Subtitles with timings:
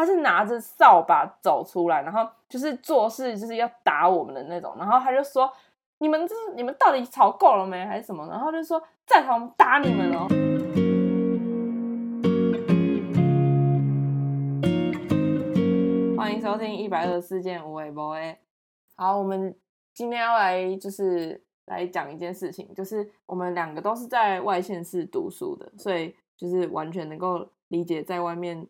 [0.00, 5.52] 他是拿着扫把走出来，然后就是做事就是要打我们的那种，然后他就说
[6.00, 7.84] ：“你们这你们到底吵够了没？
[7.84, 10.26] 还是什么？”然后就说：“再吵我们打你们哦。”
[16.16, 18.36] 欢迎收听一百二十四件无尾 boy。
[18.96, 19.54] 好，我们
[19.92, 28.66] 今天要来就是来讲一件事情，就是我们两个都是在外县市读书的，所以就是完全能够理解在外面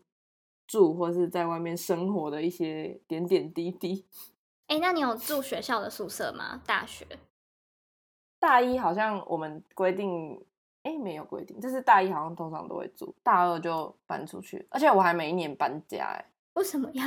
[0.71, 4.07] 住或是在外面生活的一些点点滴滴。
[4.69, 6.63] 哎，那你有住学校的宿舍吗？
[6.65, 7.05] 大学
[8.39, 10.41] 大一好像我们规定，
[10.85, 16.25] 哎，没有规定，就是大一好像通常都会住，大二就搬出去，而且我还每一年搬家，哎。
[16.55, 17.05] 为什么要？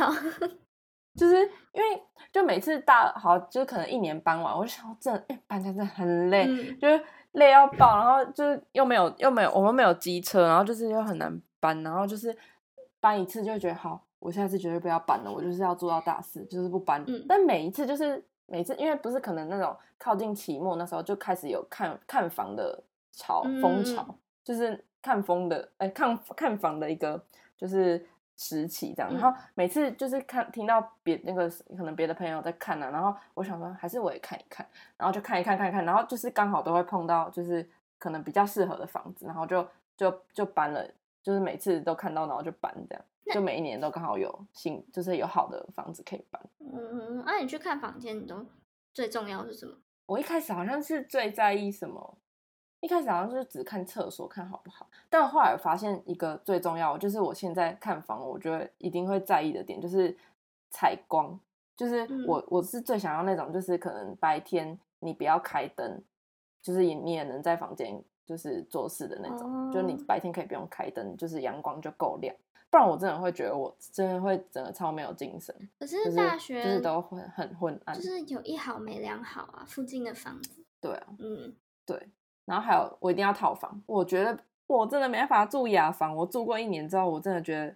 [1.15, 1.35] 就是
[1.73, 7.01] 因为就每次大好，就是可能一年搬完，我就想，真哎搬家真的很累，就是
[7.33, 12.35] 累要爆，然后就是又没有又没有我们没有机车，然后就是又很难搬，然后就是
[13.03, 17.05] 搬一次就会觉得好，我下次绝对不要搬了，我就是要做到大四，就是不搬。
[17.27, 27.21] 但每一次就是每次，因为不是可能那种靠近期末那时候就开始有看看房的潮风潮，就是看风的哎看看房的一个
[27.57, 28.07] 就是。
[28.35, 37.65] 时期这样，然后每次就是看听到别那个可能别的朋友在看呢，然后我想说还是我也看一看，然后就看一看看一看，然后就是刚好都会碰到就是
[37.99, 40.83] 可能比较适合的房子，然后就就就搬了，
[41.23, 46.39] 就是每次都看到然后就搬这样，就每一年都刚好有新就是有好的房子可以搬。
[46.59, 48.45] 嗯嗯，那你去看房间，你都
[48.93, 49.75] 最重要是什么？
[50.05, 52.17] 我一开始好像是最在意什么。
[52.81, 60.13] 一开始好像是只看厕所看好不好，但我后来发现一个最重要，就是我现在看房，我觉得一定会在意的点就是
[60.69, 61.39] 采光，
[61.77, 66.03] 就是我我是最想要那种，就是可能白天你不要开灯，
[66.61, 72.35] 就是你也能在房间就是做事的那种，就是你白天可以不用开灯，就是阳光就够亮，
[72.69, 75.55] 不然我真的会觉得我真的会整个超没有精神。
[75.79, 80.63] 可是大学就是都会很昏暗，就是有一好没两好啊，附近的房子。
[80.81, 82.09] 对啊，嗯，对。
[82.45, 83.81] 然后还有，我一定要套房。
[83.85, 84.37] 我觉得
[84.67, 86.13] 我真的没法住雅房。
[86.13, 87.73] 我住过一年之后，我真的觉得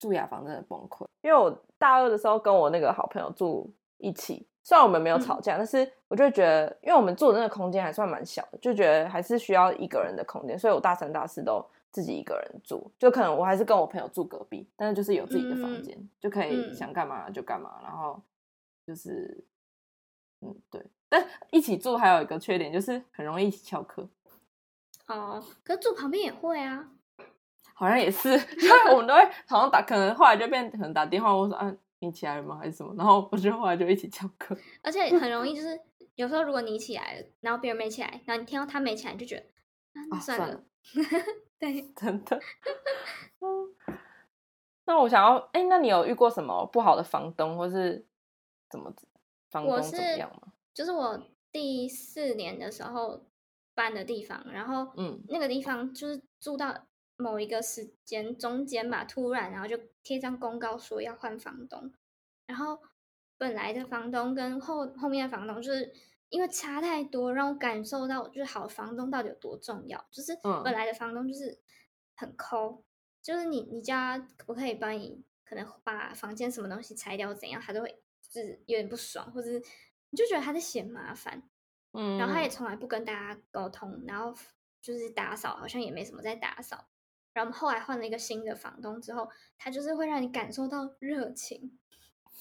[0.00, 1.06] 住雅房真的崩溃。
[1.22, 10.58] 因为我大二的时候跟我那个好朋友住一起，虽然我们没有吵架，但是我就觉得，因为我们住的那个空间还算蛮小的，就觉得还是需要一个人的空间。
[10.58, 17.80] 所以我大三、大四都自己一个人住，就可能我还是跟我朋友住隔壁，但是就是有自己的房间，就可以想干嘛就干嘛。
[17.82, 18.22] 然后
[18.86, 19.42] 就是，
[20.40, 20.84] 嗯，对。
[21.08, 24.06] 但一起住还有一个缺点，就是很容易一起翘课。
[25.06, 26.90] 哦，可是住旁边也会啊。
[27.72, 28.36] 好像也是，因
[28.68, 32.58] 为我们都会好像打，可能后来就变可能打电话，我说啊，你起来了吗？
[32.58, 32.94] 还是什么？
[32.96, 34.56] 然后我就后来就一起翘课。
[34.82, 35.80] 而且很容易就是
[36.14, 39.44] 有时候如果你起来了，然后别人没起来，然后你听到他没起来，你就觉得
[40.10, 40.64] 啊算了。
[41.58, 42.40] 对，真的。
[44.84, 48.06] 那我想要，哎，那你有遇过什么不好的房东，或是
[48.70, 48.92] 怎么
[49.50, 50.52] 房东怎么样吗？
[50.72, 51.20] 就是我
[51.50, 53.26] 第四年的时候
[53.74, 56.86] 搬的地方，然后嗯，那个地方就是住到
[57.18, 61.92] 某一个时间中间吧，突然然后就贴张公告说要换房东，
[62.46, 62.80] 然后
[63.36, 65.92] 本来的房东跟后后面的房东就是
[66.30, 70.06] 因为差太多，让我感受到就是好房东到底有多重要。
[70.10, 71.60] 就是本来的房东就是
[72.16, 72.82] 很抠，
[73.22, 78.00] 就是你你家可不可以帮你可能把房间什么东西拆掉怎样，他都会
[78.30, 79.62] 就是有点不爽，或者是。
[80.10, 81.42] 你就觉得他在嫌麻烦，
[81.92, 84.34] 嗯，然后他也从来不跟大家沟通，然后
[84.80, 86.88] 就是打扫好像也没什么在打扫，
[87.38, 91.78] 然后后来换了一个新的房东之后，他就是会让你感受到热情，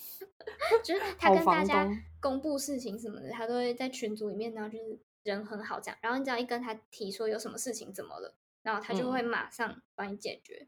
[0.83, 1.87] 就是 他跟大家
[2.19, 10.67] 公布事情什么的，他都会在群组里面，然后就是人很好这样，然后你只要一跟他提说有什么事情怎么了，然后他就会马上帮你解决，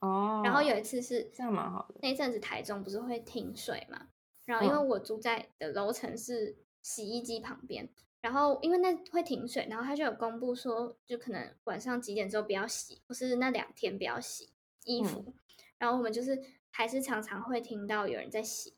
[0.00, 4.08] 哦，然后有一次是这样蛮好的，那一阵子台中不是会停水嘛？
[4.46, 7.90] 然后，因为我住在的楼层是洗衣机旁边，
[8.20, 14.52] 然后因为那会停水，然后他就有公布说，就可能晚上几点之后不要洗，或是那两天不要洗
[14.84, 15.32] 衣服。
[15.78, 18.74] 然后我们就是还是常常会听到有人在洗。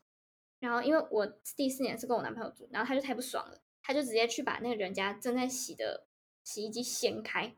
[0.59, 1.25] 然后因为我
[1.55, 6.05] 第四年是跟我男朋友住，然后他就太不爽了，他就直接去把那个人家正在洗的
[6.43, 7.55] 洗衣机掀开，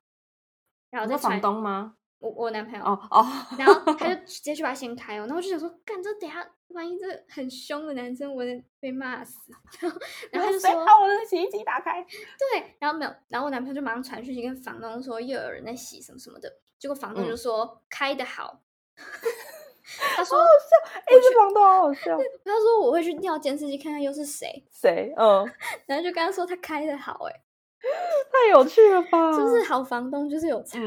[0.92, 1.98] 然后再房东吗？
[2.22, 3.26] 我我男朋友哦哦，
[3.58, 9.52] 然后他就 直接去把它掀开哦，然后我就想说，干这等下万一这很凶的男生，我得被骂死。
[10.32, 12.02] 然后他就说，把我的洗衣机打开。
[12.06, 16.48] 对，然后没有，然后我男朋友就马上传讯息跟房东说，又有人在洗什么什么的。
[16.78, 18.62] 结果房东就说开的好，
[20.16, 22.18] 他说好笑，哎，这房东好好笑。
[22.46, 25.52] 他说我会去调监视器看看又是谁谁，嗯，
[25.88, 27.42] 然后就跟他说他开的好，哎，
[28.32, 29.32] 太有趣了吧？
[29.36, 30.80] 就是好房东就是有差。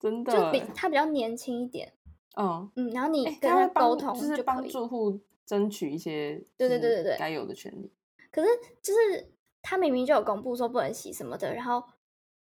[0.00, 1.92] 真的，就比他比较年轻一点，
[2.36, 7.92] 嗯嗯，然后你跟他沟通，就是帮住户争取一些对对对对对该有的权利。
[8.32, 8.48] 可是
[8.80, 9.30] 就是
[9.60, 11.84] 他明明就有公布说不能洗什么的，然后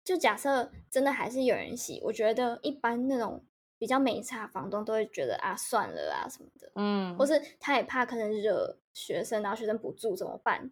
[0.03, 3.43] 就假设真的还是有人洗，我觉得一般那种
[3.77, 10.71] 比较没差房东都会觉得啊算了啊什么的，嗯，或是他也怕可能惹学生，然后学生不住怎么办？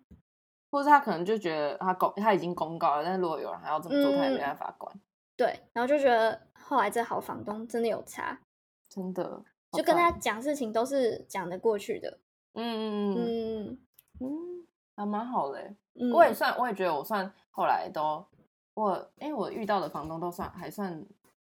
[0.72, 4.96] 或是他可能就觉得他公他已经公告了，但是如果有人还要这么做，他也没办法管。
[5.36, 6.40] 对，然后就觉得
[6.72, 8.40] 后来这好房东真的有差，
[8.88, 12.18] 真的就跟他讲事情都是讲得过去的。
[12.54, 13.78] 嗯嗯嗯
[14.22, 15.76] 嗯，还蛮好的。
[16.14, 18.26] 我也算，我也觉得我算后来都
[18.74, 21.06] 我，因为我遇到的房东都算还算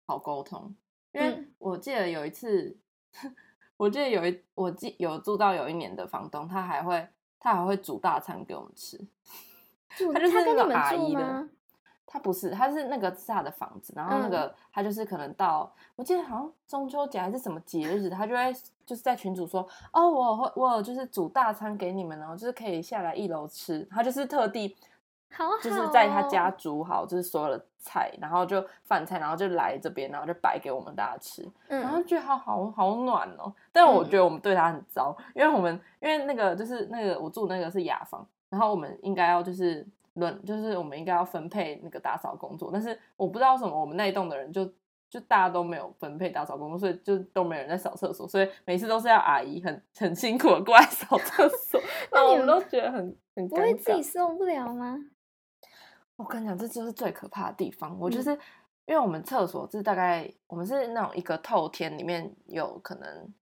[0.09, 0.75] 好沟通。
[1.13, 2.77] 因为我记得有一次，
[3.79, 7.09] 我记得有一我记有住到有一年的房东，他还会。
[7.45, 8.97] 他还会煮大餐给我们吃，
[10.15, 11.49] 他就是那个阿姨的。
[12.07, 18.53] 他不是，他是那个是他的房子，然后那个他就是可能到，我记得好像中秋节还是什么节日，他就会
[18.85, 23.87] 就是在群主说，哦，我会我就是煮大餐给你们哦，就是可以下来一楼吃。
[23.91, 24.77] 他就是特地。
[25.35, 33.51] 好就是在他家煮好，就是所有的菜，然后就饭菜，然后就来这边，然后就摆给我们大家吃，然后觉得好好好暖哦。
[33.73, 44.65] 但我觉得我们对他很糟，因为我们因为那个就是那个我住那个是雅房，然后我们应该要就是轮，就是我们应该要分配那个打扫工作，但是我不知道什么，我们那一栋的人就
[45.09, 51.81] 就大家都没有分配打扫工作，所以就都没人在扫厕所，所以每次都是要阿姨很很辛苦的过来扫厕所，
[52.13, 54.99] 那我们都觉得很很不会自己受不了吗？
[56.17, 57.99] 我跟你讲，这就是最可怕的地方。
[57.99, 58.31] 我就是
[58.85, 63.33] 因为我们厕所是大概我们是那种一个透天，里面有可能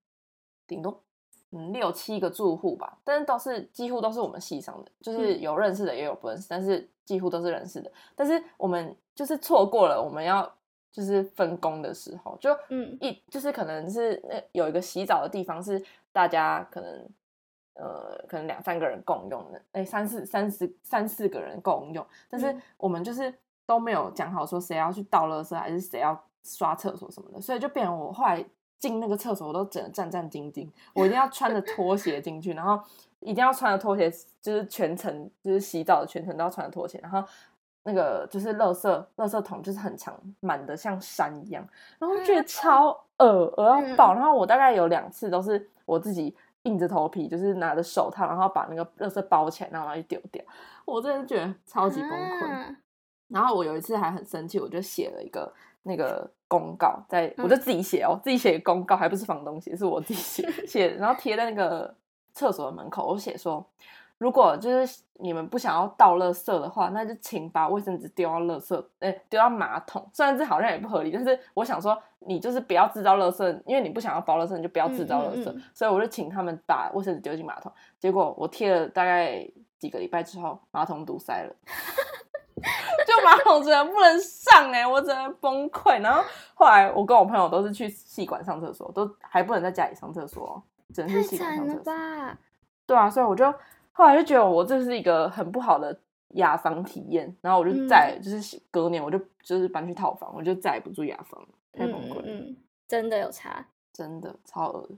[0.67, 1.03] 顶多
[1.53, 7.91] 嗯六七个住户吧，但是都是几乎都是我们系上的，就是有认识的也有不认识，但是几乎都是认识的。
[8.15, 10.51] 但是我们就是错过了我们要
[10.91, 15.83] 就是分工的时候，就嗯一就是可能是那有一个洗澡的地方是
[16.13, 17.09] 大家可能。
[17.75, 23.33] 呃，可能两三个人共用的，哎，三四三四三四个人共用，但是我们就是
[23.65, 28.45] 都没有讲好说谁要去倒垃圾，还是谁要刷厕所什么的，所以就变成我后来
[28.81, 32.83] 进那个厕所，我都整的战战兢兢，我一定要穿着拖鞋进去，然后
[33.21, 34.11] 一定要穿着拖鞋，
[34.43, 37.23] 就是全程就是洗澡的全程都要穿着拖鞋，然后
[37.85, 41.65] 那个就是垃圾垃圾桶就是很长，满的像山一样，
[42.01, 42.89] 然后觉得超
[43.19, 46.35] 恶恶要爆，然后我大概有两次都是我自己。
[46.65, 50.45] 硬着头皮，就是拿着手套，然后把那个垃圾包起来，然后去丢掉。
[50.85, 52.77] 我真的觉得超级崩溃。
[53.29, 55.51] 然后我有一次还很生气，我就写了一个
[55.83, 61.95] 那个公告，在我就自己写哦，自己写公告，还不是房东写，是我自己写 写，然后贴在那个
[62.33, 63.07] 厕所的门口。
[63.07, 63.65] 我写说。
[64.19, 70.07] 如果就是你们不想要倒垃圾的话，那就请把卫生纸丢到垃圾，哎，丢到马桶。
[70.13, 75.63] 虽然这好像也不合理，但是我想说，你就是不要制造垃圾，因为你不想要包垃圾，你就不要制造垃圾。
[75.73, 77.73] 所以我就请他们把卫生纸丢进马桶。
[77.99, 79.43] 结果我贴了大概
[79.79, 81.57] 几个礼拜之后，马桶堵塞了，
[83.07, 86.01] 就马桶真的不能上哎，我真的崩溃。
[86.03, 86.23] 然后
[86.55, 90.63] 后来我跟我朋友都是去戏馆上厕所，都还不能在家里上厕所，
[90.95, 91.93] 只能去戏馆上厕所。
[92.87, 93.53] 对啊，所以我就。
[93.93, 102.23] 后来就觉得我这是一个很不好的雅房体验，然后我就再就是隔年我就就是搬去套房，我就再也不住雅房了，太崩溃。
[102.25, 102.57] 嗯，
[102.89, 104.89] 真的有差，真的超恶。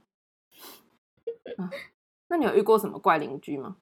[2.28, 3.76] 那你有遇过什么怪邻居吗？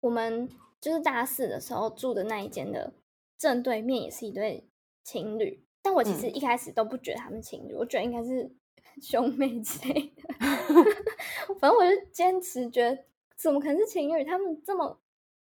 [0.00, 0.50] 我们
[0.86, 2.92] 就是大四的时候住的那一间的
[3.36, 4.70] 正对面也是一对
[5.02, 8.48] 情侣，但我其实一开始都不觉得他们情侣，我觉得应该是
[9.02, 10.22] 兄妹之类的。
[11.58, 13.04] 反正我就坚持觉得。
[13.34, 14.22] 怎么可能是情侣？
[14.22, 15.00] 他们这么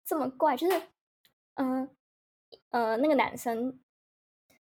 [0.04, 0.82] 这么怪，就是，
[1.54, 1.88] 嗯
[2.68, 3.80] 呃，那个男生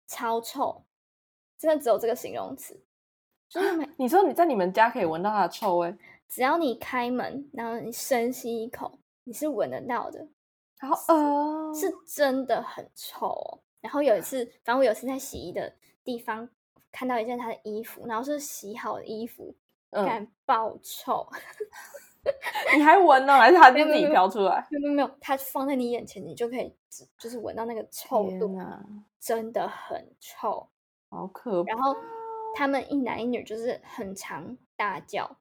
[0.05, 0.85] 超臭，
[1.57, 2.79] 真的只有这个形容词。
[3.49, 5.97] 就是你说你在你们家可以闻到他的臭味，
[6.29, 10.27] 只要你开门，然后你深吸一口，你是闻得到的。
[10.79, 13.61] 好恶，是真的很臭。
[13.81, 16.49] 然后有一次，反正我有一次在洗衣的地方
[16.91, 19.55] 看到一件他的衣服，然后是洗好的衣服，
[19.91, 21.27] 感爆臭。
[22.75, 23.37] 你还闻呢？
[23.37, 24.67] 还是他自己飘出来？
[24.69, 26.75] 没有没有，它放在你眼前，你就可以
[27.17, 28.83] 就是闻到那个臭度啊，
[29.19, 30.69] 真的很臭，
[31.09, 31.71] 好可怕。
[31.71, 31.95] 然后
[32.55, 35.37] 他们一男一女就是很常大叫，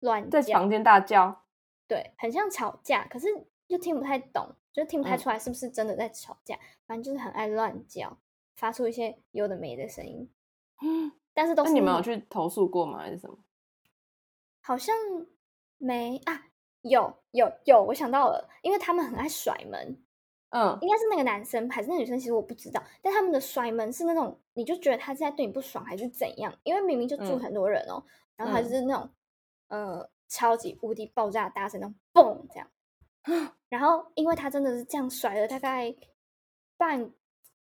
[0.00, 1.44] 乱在房间大叫，
[1.88, 3.28] 对，很像吵架，可是
[3.70, 6.58] 又听不太懂，就听不太出来是不是真的在吵架。
[6.86, 8.18] 反正就是很爱乱叫，
[8.54, 10.30] 发出一些有的没的声音。
[10.82, 12.98] 嗯，但是都是你们有去投诉过吗？
[12.98, 13.38] 还是什么？
[14.60, 14.94] 好像。
[15.82, 16.48] 没啊，
[16.82, 19.96] 有有有，我想到了，因为他们很爱甩门，
[20.50, 22.82] 嗯，应该是那个男生还是那女生，其实我不知道。
[23.00, 26.54] 但他们的甩门是那种，你就觉得他是在对你不爽还是怎样？
[26.64, 28.04] 因为明明就住很多人哦，
[28.36, 29.08] 然后还是那种
[29.68, 32.70] 呃超级无敌爆炸大声，那种嘣这样。
[33.68, 35.94] 然后因为他真的是这样甩了大概
[36.76, 37.12] 半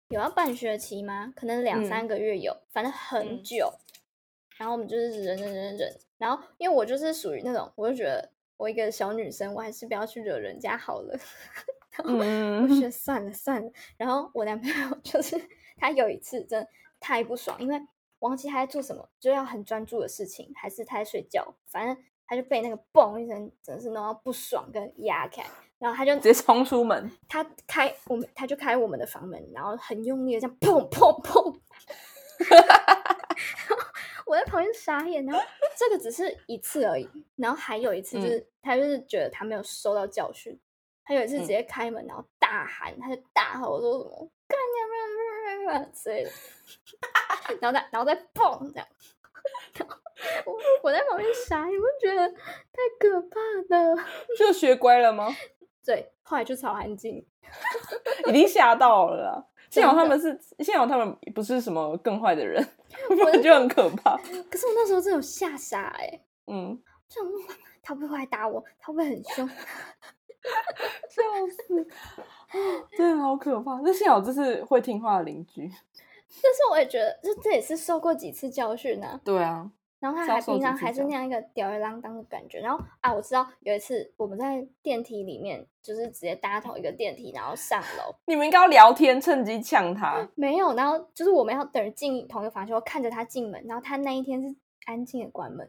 [0.08, 1.32] 有要半学期吗？
[1.36, 3.72] 可能两三个月有，反正很久。
[4.56, 5.98] 然后我们就是忍忍忍忍。
[6.16, 11.18] 然后因为我就是属于那种，我就觉得我一个小女生，我还是不要去惹人家好了。
[11.90, 13.70] 然后，我觉得算了算了。
[13.96, 15.36] 然后我男朋友 就是
[15.76, 17.80] 他有一次真的太不爽，因为
[18.20, 25.42] 忘记他在做什么，就要很专注的事情，还是他在睡觉，反正他就被那个嘣一声，真的是弄到不爽跟压开，
[25.78, 27.11] 然后他就直接冲出门。
[27.28, 31.58] 他开我们，他就开我们的房门，然后很用力的这样砰砰砰。
[34.26, 35.42] 我在旁边傻眼，然后
[35.75, 40.61] 这个只是一次而已，然后还有一次就是他就是觉得他没有收到教训。
[41.02, 46.30] 他有一次直接开门，然后大喊，他就大吼说什么“干你妈”之类的，
[47.62, 48.87] 然后再然后再蹦这样，
[50.47, 53.38] 我 我在旁边傻，你不觉得太可怕
[53.76, 53.97] 了？
[54.38, 55.28] 就学乖了吗？
[55.85, 57.25] 对，后来就超安静，
[58.28, 59.49] 已经吓到了。
[59.70, 62.66] 幸好他们是幸好他们不是什么更坏的人，
[63.11, 64.16] 我觉得很可怕。
[64.16, 67.20] 可是我那时候真的有吓傻哎，嗯，就
[67.82, 69.47] 他不会来打我，他会很凶。
[71.11, 71.87] 笑死！
[72.97, 73.78] 真的好可怕。
[73.82, 75.70] 那幸好这是会听话的邻居。
[76.42, 79.20] 但是我也觉得，这这也是受过几次教训呢。
[79.23, 79.70] 对啊。
[80.00, 82.61] 然后他还平常还是那样一个吊儿郎当的感觉。
[82.61, 88.14] 然后啊，我知道有一次我们在电梯里面，就是直接搭同一个电梯，然后上楼。
[88.26, 90.28] 你们应该要聊天，趁机呛他。
[90.35, 93.62] 没有，然后就是我们要等进同一个房间，我看着他进门。
[93.67, 94.55] 然后他那一天是
[94.87, 95.69] 安静的关门。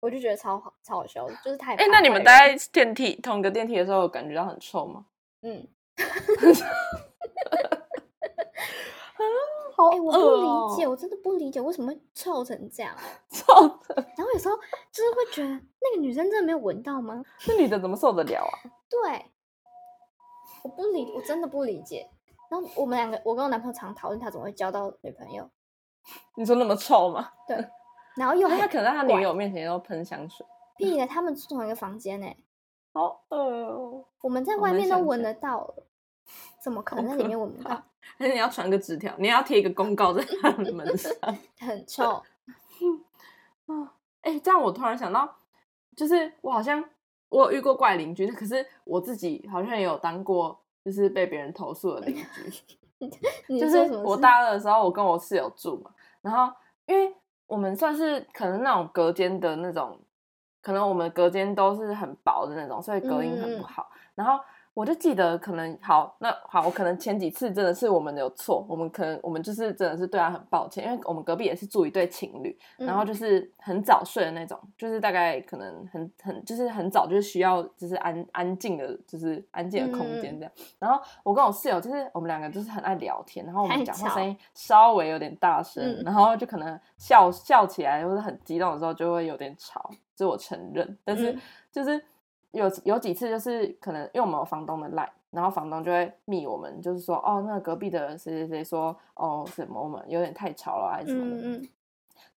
[0.00, 1.76] 我就觉得超好，超好笑，就是太……
[1.76, 5.06] 哎，那你们待在电梯同一个电梯的时候，感觉到很臭吗？
[5.42, 5.64] 嗯，
[9.74, 12.94] 好，哎，我不理解，我真的不理解为什么会臭成这样，
[13.30, 13.94] 臭的。
[14.16, 14.56] 然后有时候
[14.90, 17.22] 就是会觉得，那个女生真的没有闻到吗？
[17.46, 18.54] 那女的怎么受得了啊？
[18.88, 19.26] 对，
[20.62, 22.08] 我不理，我真的不理解。
[22.50, 25.48] 然后我们两个，我跟我男朋友常讨论，他怎么会交到女朋友？
[26.36, 27.30] 你说那么臭吗？
[27.48, 27.56] 对。
[28.16, 30.44] 然后又 他可能在他女友面前要喷香水，
[30.76, 32.26] 屁的，他们住同一个房间呢，
[32.92, 34.04] 好恶哦。
[34.20, 35.74] 我们在外面都闻得到，
[36.62, 37.82] 怎么可能在里面闻不到？
[38.18, 41.12] 还是你要传个纸条，你要贴一个公告在他的门上，
[41.60, 42.22] 很臭。
[43.66, 45.36] 啊，哎，这样我突然想到，
[45.96, 46.82] 就是我好像
[47.28, 53.08] 我有遇过怪邻居，可是我自己好像也有当过，就是被别人投诉的邻居。
[53.58, 56.52] 就是我大二的时候，我跟我室友住嘛，然后
[56.86, 57.14] 因为。
[57.48, 60.00] 我们算是可能那种隔间的那种，
[60.62, 63.90] 可能我们隔间都是很薄的那种，所以隔音很不好。
[64.14, 64.42] 然后。
[64.74, 80.52] 我就记得，可能好，那好，我可能前几次真的是我们有错，我们可能我们就是真的是对他很抱歉，因为我们隔壁也是住一对情侣，然后就是很早睡的那种，就是大概可能很很就是很早就是需要就是安安静的，就是安静的空间这样。
[80.78, 91.38] 然后我跟我室友就是我们两个就是很爱聊天，然后我们讲话声音稍微有点大声，然后就可能笑笑起来或者很激动的时候就会有点吵，这我承认，但是
[91.70, 92.02] 就是。
[92.52, 101.42] 有有几次就是可能因为我们有房东的赖，然后房东就会密我们，就是说哦，那隔壁的谁谁谁说哦什么我们有点太吵了还是什么的。
[101.42, 101.68] 嗯嗯。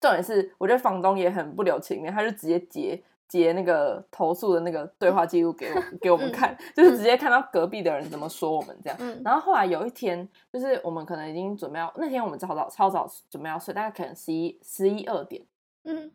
[0.00, 8.98] 重点是我觉得房东也很不留情面，他就直接截截那个投诉的那个对话记录给我给我们看，就是直接看到隔壁的人怎么说我们这样。
[9.24, 15.42] 然后后来有一天，就是我们可能已经准备要那天我们超早超早准备要睡，大概可能十一十一二点。
[15.84, 16.10] 嗯。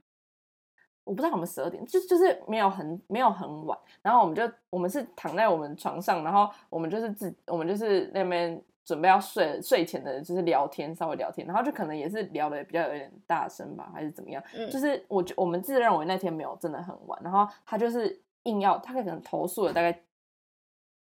[1.11, 14.41] 我不知道我们十二点，就就是没有很没有很晚，然后我们就我们是躺在我们床上，然后我们就是自我们就是那边准备要睡睡前的，就是聊天稍微聊天，然后就可能也是聊的比较有点大声吧，还是怎么样？
[14.71, 19.91] 就是我我们自认为那天没有真的很晚，然后他就是硬要他可能投诉了大概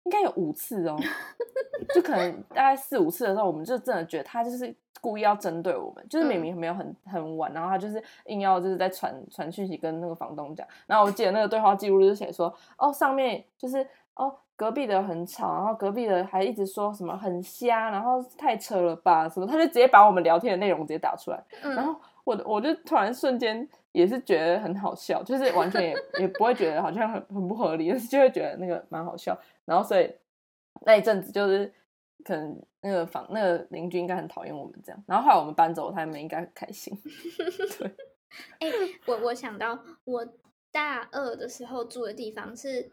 [0.04, 0.98] 应该有五次哦，
[1.94, 4.76] 就可能大概四五次的时候，我们就真的觉得他就是。
[5.02, 10.68] 故意要针对我们，就是明明没有很很晚，然后他就是硬要就是在传传讯息跟那个房东讲。
[10.88, 21.42] 然后我记得那个对话记录就是写说，哦，上面就是哦隔壁的很吵，然后隔壁的还一直说什么很瞎，然后太扯了吧什么，他就直接把我们聊天的内容直接打出来。
[21.62, 21.96] 然后
[22.30, 29.40] 我我就突然瞬间也是觉得很好笑，就是完全也也不会觉得好像很很不合理，但是就会觉得那个蛮好笑。
[29.66, 30.14] 然后所以
[30.86, 31.74] 那一阵子就是。
[32.26, 36.94] 可能那个房那个邻居应该很讨厌我们这样，然后后来我们搬走，他们应该很开心。
[37.80, 37.88] 对，
[38.60, 38.70] 哎，
[39.06, 40.28] 我我想到我
[40.70, 42.92] 大二的时候住的地方是，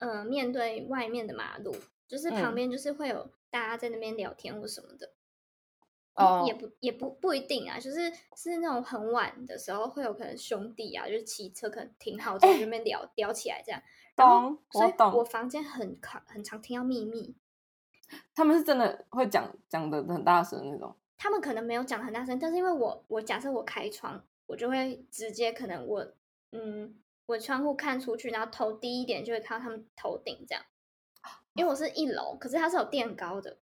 [0.00, 1.76] 呃，面对外面的马路，
[2.08, 5.12] 就是旁边就是会有大家在那边聊天或什么的。
[6.16, 13.80] 哦，也不也不不一定啊，就是是那种很晚的时候会有可能兄弟啊，就是骑车可能停好在那边聊聊起来这样。
[14.16, 15.12] 懂，所以懂。
[15.12, 17.36] 我房间很常很常听到秘密。
[18.34, 20.96] 他们是真的会讲讲的很大声那种。
[21.18, 26.06] 他们可能没有讲很大声，但是因为我我假设我开窗，我就会直接可能我
[26.52, 30.64] 嗯我窗户看出去，然后头低一点就会看到他们头顶这样。
[31.54, 33.58] 因为我是一楼，可是它是有垫高的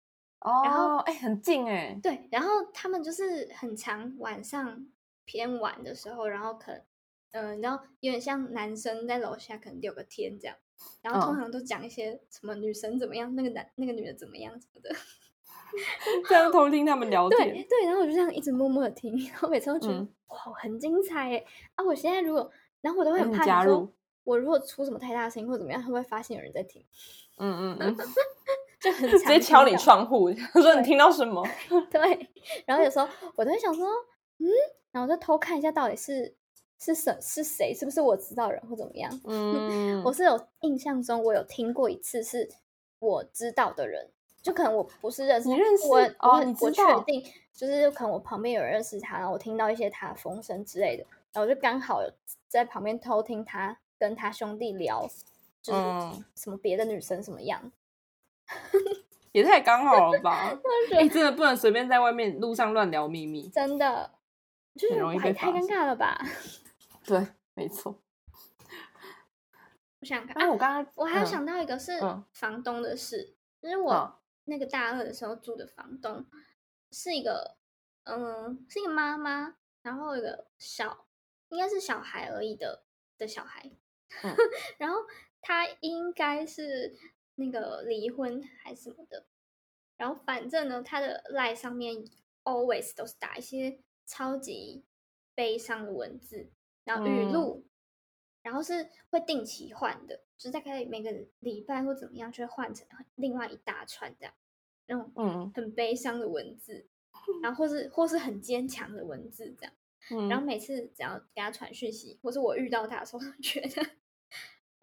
[0.40, 4.86] 哦，然后哎很近哎，对，然后他们就是很长晚上
[5.24, 6.82] 偏晚的时候，然后可能
[7.32, 10.56] 嗯，然后有点像男生在楼下可能聊个天这样，
[11.02, 14.94] 然后通常都讲一些什么女生怎么样，那个男那个女的怎么样什么的。
[16.26, 21.44] 这样偷听他们聊天，对对，然后我就这样一直默默的听，然后每次都觉得哇，很精彩哎！
[21.74, 23.92] 啊，我现在如果，然后我都会很怕加入，
[24.24, 26.82] 我如果出什么太大声音或怎么样，会不会发现有人在听？
[27.36, 27.96] 嗯嗯嗯，
[28.80, 31.46] 就很直接敲你窗户，他 说你听到什么？
[31.90, 32.28] 对，
[32.66, 33.86] 然后有时候我都会想说，
[34.38, 34.46] 嗯，
[34.92, 36.34] 然后就偷看一下到底是
[36.78, 39.10] 是什是谁，是不是我知道人或怎么样？
[39.26, 42.48] 嗯，我是有印象中我有听过一次是
[42.98, 44.10] 我知道的人。
[44.40, 52.00] 就可能我不是认识你认识我，我我确道定，就是可能我旁边有人认识他，然后我听到一些他的风声之类的，然后我就刚好
[52.46, 55.06] 在旁边偷听他跟他兄弟聊，
[55.60, 55.78] 就是
[56.36, 57.60] 什么别的女生什么样，
[59.32, 60.58] 也太刚好了吧？
[60.92, 64.10] 哎，真的不能随便在外面路上乱聊秘密，真的，
[64.74, 66.20] 就是很容易被太尴尬了吧？
[67.04, 68.00] 对，没错。
[70.00, 71.92] 我想看，哎，我刚刚我还有想到一个是
[72.32, 74.14] 房东的事，就是我。
[74.50, 76.24] 那个大二的时候住的房东
[76.90, 77.58] 是一个，
[78.04, 81.04] 嗯，是一个妈妈，然后一个小，
[81.50, 82.82] 应该是小孩而已的
[83.18, 83.70] 的小孩，
[84.78, 84.96] 然后
[85.42, 86.96] 他应该是
[87.38, 89.26] 那个离婚还是什么的，
[89.96, 92.04] 然后反正呢，他的 line 上面
[92.44, 94.84] always 都是打一些超级
[95.34, 96.50] 悲伤的文字，
[96.84, 97.64] 然后语录，
[98.42, 100.24] 然后是会定期换的。
[100.36, 104.32] 就是大概每个礼拜或怎么样，就会换成另外一大串这样，
[104.86, 106.86] 那种嗯很悲伤的文字，
[107.42, 113.84] 然后或是或是很坚强的文字这样，然后每次只要给他传讯息，或是我遇到他的时候，觉得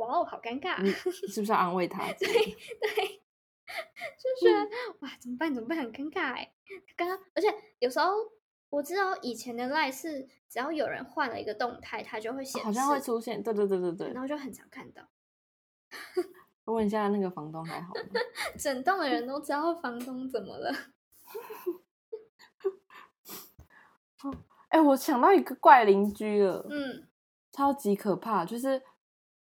[0.06, 0.78] 哇哦好尴尬，
[1.32, 2.06] 是不是要安慰他？
[2.14, 3.24] 对 对，
[4.18, 6.54] 就觉得哇怎么办怎么办很尴尬哎，
[6.96, 7.48] 刚刚而且
[7.80, 8.12] 有时候
[8.70, 15.10] 我知道以前的赖是只要有人换了一个动态，它就会显示，好像会出现，对对对对对，然后就很常看到。
[16.66, 18.02] 问一下那个房东还好吗？
[18.58, 20.74] 整栋的人都知道房东怎么了。
[24.70, 27.08] 哎，我想到一个怪邻居了，嗯，
[27.52, 28.82] 超级可怕，就是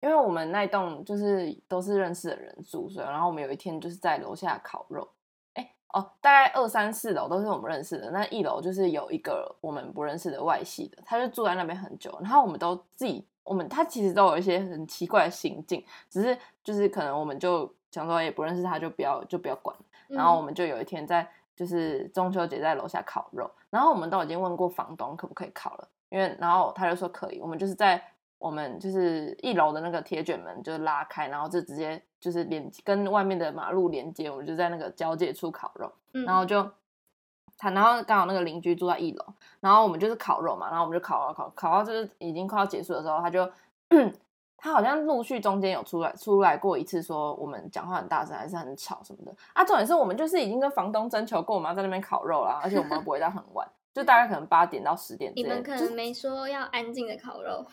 [0.02, 5.08] 因为我们那栋就是都是认识的人住，所以然后我们有一天就是在楼下烤肉，
[5.54, 13.26] 哎哦，大概二三四楼都是我们认识的，那一楼就是有一个我们不认识的外系的，他就住在那边很久，然后我们都自己。
[13.42, 19.76] 我们他其实都有一些很奇怪的行径，只是就是可能我们就想说也不认识他，就不要就不要管。
[20.08, 27.40] 然后我们就有一天在就是中秋节在楼下烤肉，然后我们都已经问过房东可不可以烤了，因为然后他就说可以。
[27.40, 28.00] 我们就是在
[28.40, 35.92] 我们就是一楼的那个铁卷门就拉开，然后就直接就是连跟外面的马路连接，我们就在那个交界处烤肉，
[36.26, 36.68] 然后就。
[37.62, 39.26] 他然后刚好那个邻居住在一楼，
[39.60, 43.46] 然后我们就是烤肉嘛，然后我们就烤烤烤烤到就是已经快要结束的时候，他就
[44.56, 49.62] 他好像陆续中间有出来出来过一次，说我们讲话很大声还是很吵什么的啊。
[49.66, 55.34] 重点是我们就是已经跟房东征求过，我们要在那边烤肉了，而且我们不会到很晚，就大概可能八点到十点。
[55.36, 57.66] 你们可能没说要安静的烤肉，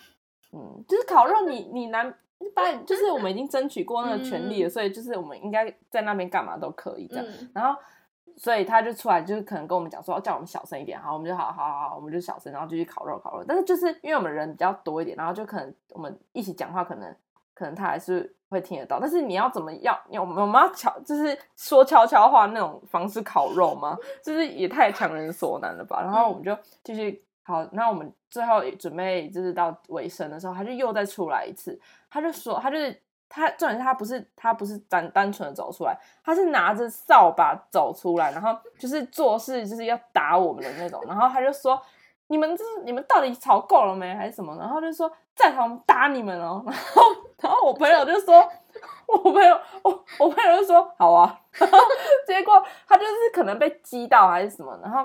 [0.56, 2.12] 嗯，就是烤肉，你你难
[2.54, 7.78] 八就是我们已经争取过那个权利了，所以就是我们应该在那边干嘛都可以这样，然后。
[8.38, 13.42] 所以他就出来，就是可能跟我们讲说，叫我们小声一点，好，我们就好好好，我们就小声，然后继续烤肉烤肉。
[13.48, 17.16] 但是就是因为我们人比较多一点，然后就可能我们一起讲话，可能
[17.54, 19.00] 可能他还是会听得到。
[19.00, 19.98] 但是你要怎么要？
[20.20, 23.96] 我们我们要悄，就是说悄悄话那种方式烤肉吗？
[24.22, 26.02] 就是也太强人所难了吧？
[26.02, 31.80] 然后我们就继续好，那我们最后准备就是到尾声的时候，他就又再出来一次，
[32.10, 33.00] 他就说他就是。
[33.28, 41.76] 他重点是他不是他不是单单纯的走出来，他是拿着扫把走出来，然后就是做事就是要打我们的那种，然后他就说
[42.28, 46.62] ：“你们这是你们到底吵够了没还是什么？”然后就说：“再吵我们打你们哦。
[46.70, 47.02] ”然后
[47.40, 48.48] 然后我朋友就说
[49.08, 51.40] ：“我朋友我我朋友就说好啊。
[52.28, 55.04] ”结果他就是可能被激到还是什么，然后。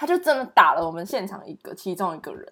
[0.00, 2.50] 他就真的打了我们现场一个其中一个人，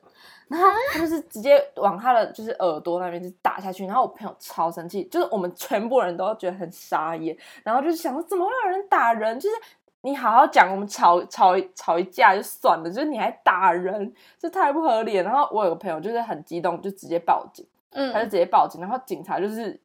[0.49, 7.35] 然后他就是直接往他的就是耳朵那边就打下去，然后我朋友超生气，就是我们全部人都觉得很傻眼，
[7.65, 9.41] 然后就是想说怎么会有人打人？
[9.41, 9.57] 就是
[10.03, 15.15] 你好好讲，我们吵吵吵一架就算了，就是你还打人，这太不合理。
[15.15, 19.81] 然后我有个朋友就是很激动，就直接报警，嗯，他就直接报警，然后警察就是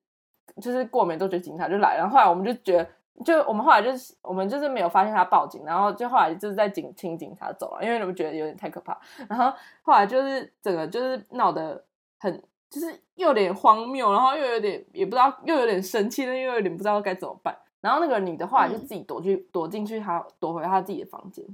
[0.62, 2.90] 就是过没多久警察就来了，后来我们就觉得。
[3.24, 9.00] 就我们后来就是我们就是没有发现他报警，然后就后来就是在警请警察走了，因为我们觉得有点太可怕。
[9.30, 11.84] 然后后来就是整个就是闹得
[12.20, 17.56] 很，就是又有点荒谬，然后又有点也不知道，又有点生气，但又有点不知道该怎么办。
[17.82, 21.46] 然后那个女的后来就自己躲去躲进去，她躲回她自己的房间。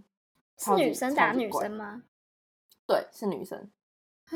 [0.58, 2.04] 是女生打女生吗？
[2.86, 3.58] 对，是女生
[4.30, 4.36] 啊，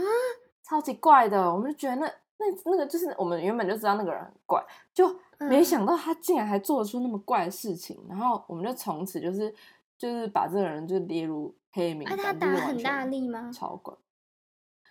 [0.63, 1.53] 超级怪的。
[1.53, 5.13] 我们就觉得那那那个就是我们原本就知道那个人很怪，就。
[5.39, 9.53] 没想到他竟然还做出那么怪的事情，然后我们就从此就是
[9.97, 12.17] 就是把这个人就列入黑名单。
[12.17, 13.51] 他打很大力吗？
[13.53, 13.93] 超怪，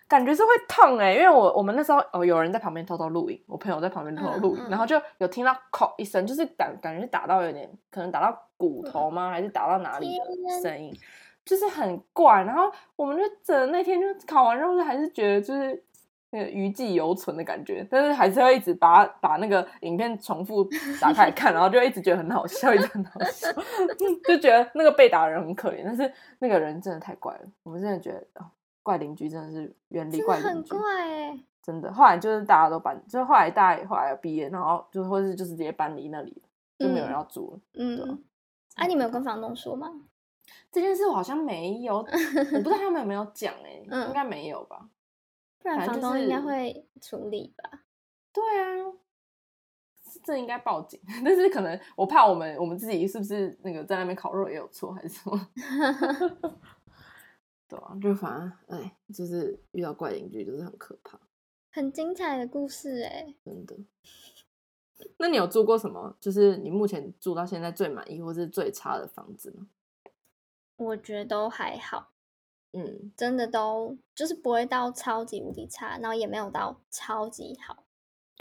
[0.07, 9.31] 感觉是会痛哎，因为我我们那时候哦有人在旁边偷偷录影，我朋友在旁边偷偷录影，然后就有听到“口”一声，就是感感觉是打到有点可能打到骨头吗？
[9.31, 10.95] 还是打到哪里的声音？
[11.43, 12.43] 就是很怪。
[12.43, 15.83] 然后我们就整那天就考完之后，还是觉得就是。
[16.33, 20.67] 那个余悸犹存的感觉，但是还是会一直把把那个影片重复
[20.99, 23.47] 打开看，然后就一直觉得很好笑，一直很好笑，
[24.27, 28.25] 就觉得那个被打的人很可怜，但是那个人真的太怪了，我们真的觉得
[28.81, 31.93] 怪邻居真的是远离怪邻居，很怪哎，真的。
[31.93, 36.41] 后来就是大家都搬，就是后来大家后来要毕业，然后就或是就是直接搬离那里，
[36.79, 37.59] 就没有人要住了。
[37.75, 38.19] 嗯，
[38.75, 39.87] 啊，你没有跟房东说吗？
[40.71, 44.89] 这件事我好像没有， 我不知道他们有没有讲哎，应该没有吧。
[45.63, 47.83] 不然房东应该会处理吧？
[48.31, 48.93] 对啊，
[50.23, 50.99] 这应该报警。
[51.23, 55.49] 但是可能我怕我们我们自己是不是那个在那边烤肉也有错还是什么？
[57.67, 61.19] 对啊，就反正哎，就是遇到怪邻居就是很可怕。
[61.71, 63.75] 很精彩的故事哎，真的。
[65.17, 66.15] 那你有住过什么？
[66.19, 69.67] 就是你目前住到现在最满意或是最差的房子吗？
[70.75, 72.12] 我觉得都还好。
[72.73, 77.83] 嗯，真的都就是不会到超级无敌差，然后也没有到超级好，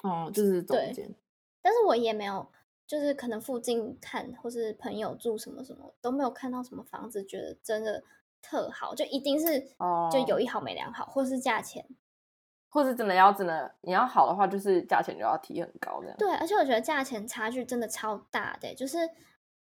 [0.03, 1.15] 哦，就是中间。
[1.61, 2.51] 但是我也没有，
[2.87, 8.03] 就是可能附近看或是朋友住什么什么都没有看到什么房子，觉得真的
[8.41, 11.87] 特好，就一定是哦，就有一好没两好，或是价钱，
[12.71, 16.17] 或是真的要真的你要好的话，就是价钱就要提很高这样。
[16.17, 18.99] 对，而且我觉得价钱差距真的超大的，就是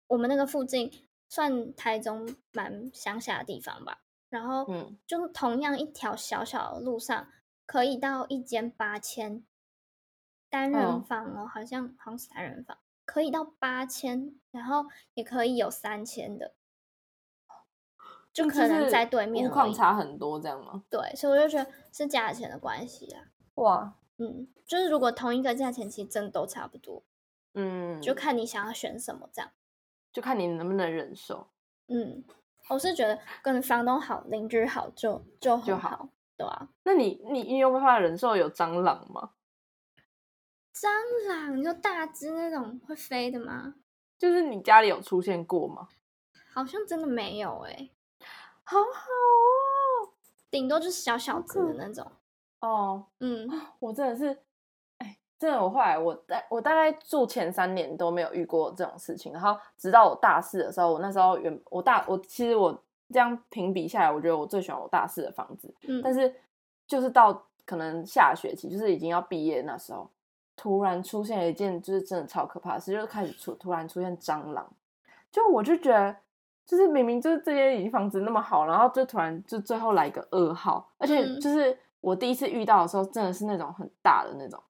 [0.06, 0.90] 我们那个附近
[1.28, 3.98] 算台中蛮乡下的地方吧。
[4.32, 7.28] 然后，嗯，就同样一条小小的路上，
[7.66, 9.44] 可以到一间八千
[10.48, 16.54] 单人房哦，好像好像是单人房，可以到八千，然后也可以有三千的，
[18.32, 20.82] 就可能在对面，况差很多这样吗？
[20.88, 23.26] 对，所以我就觉得是价钱的关系啊。
[23.56, 27.02] 哇，嗯，就是如果同一个价钱，其实真的都差不多，
[27.52, 29.52] 嗯，就看你想要选什么这样，
[30.10, 31.48] 就看你能不能忍受，
[31.88, 32.24] 嗯。
[32.68, 36.68] 我是觉得跟房东好、邻居好就就就好，对啊。
[36.84, 39.30] 那你你你有办法忍受有蟑螂吗？
[40.74, 40.88] 蟑
[41.28, 43.74] 螂，你说大只那种会飞的吗？
[44.18, 45.88] 就是你家里有出现过吗？
[46.54, 47.90] 好像真的没有哎，
[48.64, 50.12] 好好哦，
[50.50, 52.10] 顶多就是小小只的那种。
[52.60, 53.48] 哦，嗯，
[53.80, 54.42] 我真的是。
[55.42, 62.72] 真的，我后来我大我大概住前三年都没有遇过这种事情，然后直到我大四的时候，我那时候原我大我其实我
[63.12, 66.32] 这样评比下来，我觉得我最喜欢我大四的房子，嗯，但是
[66.86, 70.08] 就是到可能下学期，就是已经要毕业那时候，
[70.54, 74.64] 突然出现了一件就是真的超可怕的事，就是开始出突然出现蟑螂，
[75.32, 76.14] 就我就觉得
[76.64, 84.62] 就是明明就是这些已经房子那么好，然后就突然就最后来一个噩耗，而且就是我第一次遇到的时候，真的是那种很大的那种。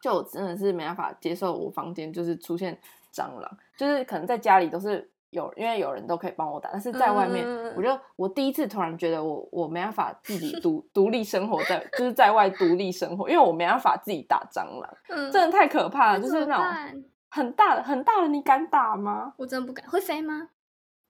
[0.00, 2.78] 就真的是没办法接受，我房间就是出现
[3.12, 7.44] 蟑螂，就是可能在家里都是有，因为有人都可以帮我打，但是在外面，
[7.76, 19.34] 我就我第一次突然觉得我我没办法自己独 独立生活在，就是在外独立生活，因为我没办法自己打蟑螂，真的太可怕了，就是那种很大的很大的，你敢打吗？
[19.36, 20.48] 我真的不敢，会飞吗？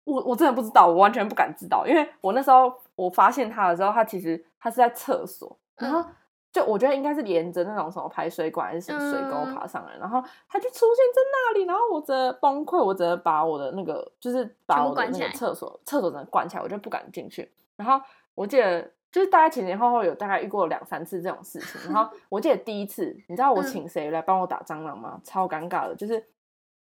[0.04, 6.02] 我我真的不知道，我完全不敢知道，因为我那时候我发现它的时候，它其实它是在厕所，然后。
[6.50, 17.50] 就我觉得应该是沿着那种什么排水管还是什么水沟爬上来，然后它就出现在那里，然后我的崩溃，我只能把我的那个就是把我的那个厕所厕所整个关起来，我就不敢进去。
[17.76, 18.00] 然后
[18.34, 18.82] 我记得
[19.12, 21.92] 就是大概前前后后有大概遇过两三次这种事情。
[21.92, 25.20] 然后 我记得第一次，你知道我请谁来帮我打蟑螂吗？
[25.22, 26.24] 超尴尬的，就是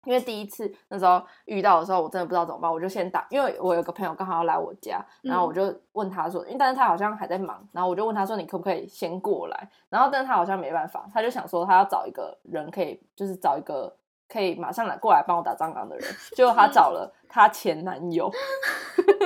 [0.05, 9.69] 因为第一次那时候遇到的时候，我真的不知道怎么办，我就先打，因为我有个朋友刚好要来我家，然后我就问他说，因为但是他好像还在忙，然后我就问他说，你可不可以先过来？
[9.89, 13.93] 然后但是他好像没办法，他就想说他要找一个人可以，就是找一个
[14.27, 18.31] 可以马上来过来帮我打蟑螂的人，结果他找了他前男友，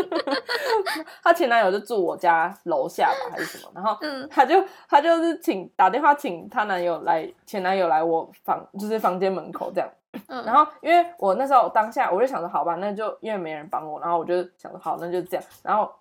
[1.24, 3.98] 他前男友就住我家楼下吧还是什么，然后
[4.30, 9.90] 他就他就是请打电话请他男友来，前男友来我房就是房间门口这样。
[10.28, 15.46] 然后，因为我那时候当下，我就想着，好吧，那就因为没人帮我，然后我就想着，好，那就这样。
[15.62, 15.92] 然后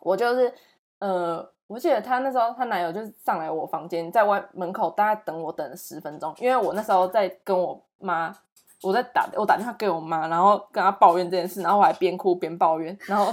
[0.00, 0.52] 我就是，
[0.98, 8.34] 呃，我记得她那时候她男友就是上来我房间，在外门口大概等我等了十分钟，因为我那时候在跟我妈，
[8.82, 13.32] 我在打我打电话给我妈，然后跟她抱怨这件事，然后我还边哭边抱怨，然后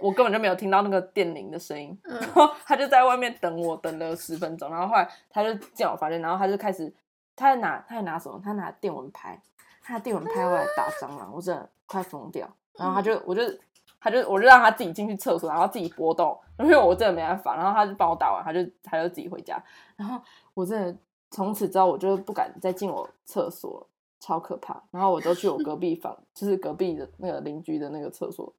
[0.00, 6.90] 我根本就没有听到那个电铃的声音，然后她就在外面等我等了十分钟，然后后来她就进我房间，然后她就开始。
[7.34, 8.40] 他在拿，他在拿什么？
[8.42, 9.40] 他拿电蚊拍，
[9.82, 12.48] 他拿电蚊拍过来打蟑螂，我真的快疯掉。
[12.74, 13.42] 然后他就，我就，
[14.00, 17.56] 他就，我就让他自己进去厕所，然后自己搏斗，因为我真的没办法。
[17.56, 19.62] 然后他就帮我打完，他就，他就自己回家。
[19.96, 20.20] 然后
[20.54, 20.96] 我真的
[21.30, 23.86] 从此之后，我就不敢再进我厕所，
[24.20, 24.82] 超可怕。
[24.90, 28.52] 然后我都去我隔壁房，就是隔壁的那个邻居的那个厕所，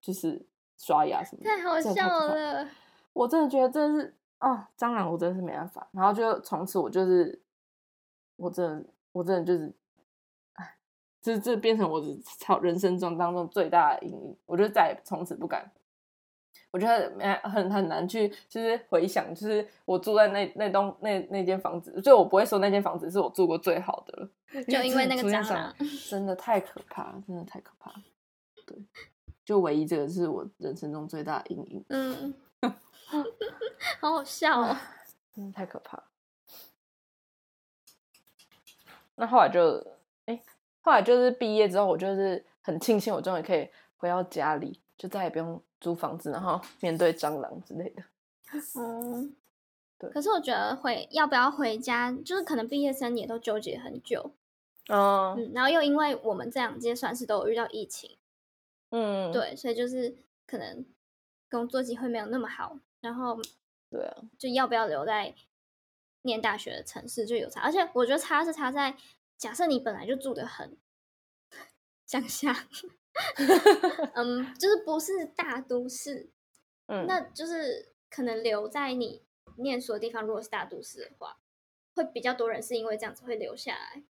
[0.00, 0.44] 就是
[0.78, 1.42] 刷牙什么。
[1.44, 2.66] 太好笑了！
[3.12, 5.86] 我真的觉得真的是啊，蟑螂我真的是没办法。
[5.92, 7.40] 然后就从此我就是。
[8.36, 9.72] 我真的，我真的就是，
[10.54, 10.76] 哎，
[11.20, 14.36] 这这变成我的超人生中当中最大的阴影。
[14.46, 15.70] 我就再也从此不敢。
[16.72, 25.74] 我觉得很很难去，就是回想，就是我住在那那栋那那间房子，就我不会说那间房子是我住过最好的了，就因为那个蟑螂，
[26.10, 27.94] 真的太可怕，真的太可怕。
[28.66, 28.76] 对，
[29.42, 31.84] 就唯一这个是我人生中最大的阴影。
[31.88, 32.34] 嗯，
[34.00, 34.76] 好好笑哦，
[35.34, 36.02] 真的太可怕。
[39.16, 39.84] 那后来就，
[40.26, 40.40] 哎，
[40.82, 48.02] 后来就是毕业之后，我就是很庆幸，我终于可以回到家里，就再也不用租房子，然后面对蟑螂之类的。
[48.78, 49.34] 嗯，
[49.98, 50.10] 对。
[50.10, 54.30] 可是我觉得回要不要回家，就是可能毕业生也都纠结很久。
[54.88, 55.34] 哦。
[55.38, 58.16] 嗯，然后又因为我们这两届算是都有遇到疫情，
[58.90, 60.14] 嗯，对，所以就是
[60.46, 60.84] 可能
[61.50, 63.38] 工作机会没有那么好，然后，
[63.90, 65.34] 对啊，就要不要留在。
[66.26, 68.94] 念大学的城市就有差，而且我觉得差是差在，
[69.38, 70.76] 假设你本来就住的很
[72.04, 72.54] 乡下，
[74.14, 76.28] 嗯，就是不是大都市，
[76.88, 79.22] 嗯，那就是可能留在你
[79.56, 81.38] 念书的地方，如果是大都市的话，
[81.94, 84.02] 会比较多人是因为这样子会留下来。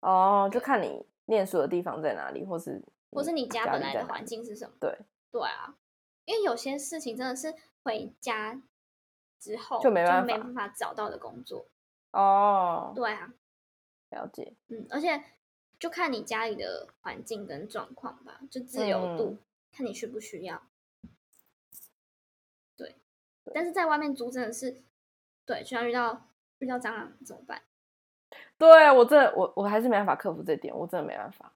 [0.00, 4.74] 哦，就看你念书的地方在哪里，或是或是你家本来的环境是什么？
[4.80, 4.98] 对，
[5.30, 5.76] 对啊，
[6.24, 7.54] 因为有些事情真的是
[7.84, 8.60] 回家。
[9.38, 11.66] 之后就没办法，没办法找到的工作
[12.12, 12.92] 哦。
[12.94, 13.32] 对啊，
[14.10, 14.54] 了解。
[14.68, 15.22] 嗯，而且
[15.78, 19.38] 就看你家里的环境跟状况吧，就自由度，
[19.72, 20.62] 看你需不需要。
[22.76, 22.96] 对，
[23.54, 24.82] 但是在外面租真的是，
[25.46, 27.62] 对，就像遇到遇到蟑螂怎么办？
[28.58, 31.54] 对我这我我还是没办法克服这点，我真的没办法。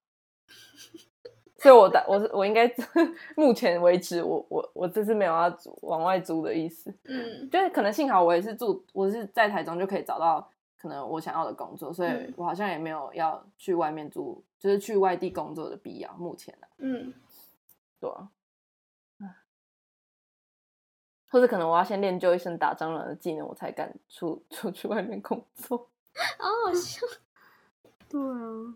[1.62, 2.66] 所以，我的我是我应该
[3.36, 6.92] 目前为止，我我我这次没有要往外租的意思。
[7.04, 16.12] 嗯，就是可能幸好我也是住，我是在台中就可以找到可能我想要的工作，所以我好像也没有要去外面住，就是去外地工作的必要。
[16.14, 17.14] 目前的，嗯，
[18.00, 18.28] 对啊，
[21.30, 25.88] 或者可能我要先练就一身打蟑螂的技能，我才敢出出去外面工作。
[26.38, 27.06] 好好笑，
[28.08, 28.74] 对啊。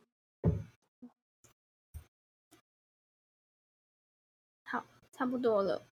[5.16, 5.86] 差不多了，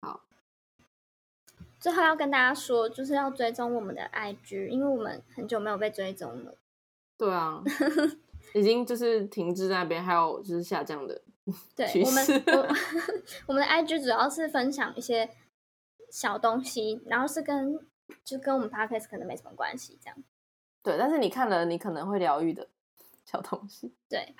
[0.00, 0.22] 好。
[1.78, 6.56] 最后要跟大家说，就是要追踪我们的 IG，因为我们很久没有被追踪了。
[7.16, 7.62] 对啊，
[8.54, 11.22] 已经就是停滞在那边，还有就是下降的
[11.76, 12.26] 对，我们
[13.46, 15.30] 我们的 IG 主要是分享一些
[16.10, 17.78] 小东西，然后是跟
[18.24, 20.16] 就跟我们 Podcast 可能没什么关系，这样。
[20.82, 22.68] 对，但是你看了，你可能会疗愈的
[23.24, 23.94] 小东西。
[24.08, 24.34] 对，